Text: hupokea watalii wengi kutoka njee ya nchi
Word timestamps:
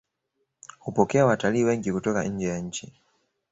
hupokea 0.79 1.25
watalii 1.25 1.63
wengi 1.63 1.91
kutoka 1.91 2.23
njee 2.23 2.47
ya 2.49 2.59
nchi 2.59 2.93